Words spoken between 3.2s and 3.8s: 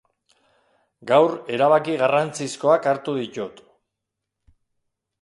ditut.